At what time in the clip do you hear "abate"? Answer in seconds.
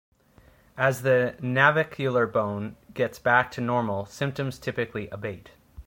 5.09-5.51